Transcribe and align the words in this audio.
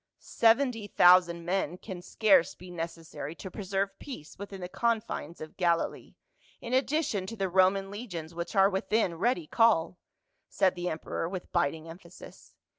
"Seventy 0.39 0.87
thousand 0.87 1.45
men 1.45 1.77
can 1.77 2.01
scarce 2.01 2.55
be 2.55 2.71
necessary 2.71 3.35
to 3.35 3.51
preserve 3.51 3.99
peace 3.99 4.35
within 4.39 4.59
the 4.59 4.67
confines 4.67 5.39
of 5.39 5.57
Galilee, 5.57 6.15
in 6.59 6.73
addi 6.73 7.05
tion 7.07 7.27
to 7.27 7.35
the 7.37 7.47
Roman 7.47 7.91
legions 7.91 8.33
which 8.33 8.55
are 8.55 8.67
within 8.67 9.13
ready 9.19 9.45
call," 9.45 9.99
said 10.49 10.73
the 10.73 10.89
emperor 10.89 11.29
with 11.29 11.51
biting 11.51 11.87
emphasis. 11.87 12.55